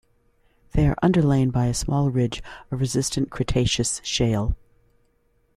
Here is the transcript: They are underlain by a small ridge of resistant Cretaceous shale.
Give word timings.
They 0.71 0.87
are 0.87 0.95
underlain 1.03 1.51
by 1.51 1.67
a 1.67 1.75
small 1.75 2.09
ridge 2.09 2.41
of 2.71 2.79
resistant 2.79 3.29
Cretaceous 3.29 4.01
shale. 4.03 4.55